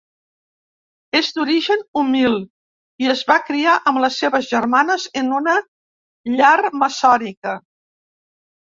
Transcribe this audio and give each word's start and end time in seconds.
És 1.19 1.29
d'origen 1.35 1.83
humil 2.01 2.39
i 3.05 3.11
es 3.15 3.23
va 3.33 3.37
criar 3.51 3.77
amb 3.93 4.03
les 4.07 4.19
seves 4.25 4.51
germanes 4.55 5.07
en 5.23 5.33
una 5.43 5.61
llar 6.41 6.53
maçònica. 6.87 7.57